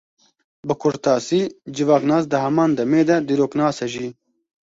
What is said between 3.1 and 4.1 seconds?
dîroknas e jî.